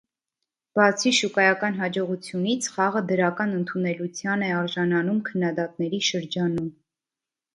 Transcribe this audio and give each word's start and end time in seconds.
Բացի 0.77 1.09
շուկայական 1.17 1.75
հաջողությունից, 1.81 2.69
խաղը 2.77 3.03
դրական 3.11 3.53
ընդունելության 3.57 4.45
է 4.47 4.49
արժանանում 4.61 5.19
քննադատների 5.29 6.03
շրջանում։ 6.09 6.73